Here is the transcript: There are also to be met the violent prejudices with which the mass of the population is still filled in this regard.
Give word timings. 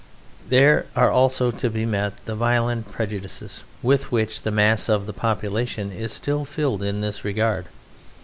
There 0.49 0.87
are 0.95 1.11
also 1.11 1.51
to 1.51 1.69
be 1.69 1.85
met 1.85 2.25
the 2.25 2.33
violent 2.33 2.91
prejudices 2.91 3.63
with 3.83 4.11
which 4.11 4.41
the 4.41 4.49
mass 4.49 4.89
of 4.89 5.05
the 5.05 5.13
population 5.13 5.91
is 5.91 6.11
still 6.11 6.43
filled 6.43 6.81
in 6.81 7.01
this 7.01 7.23
regard. 7.23 7.67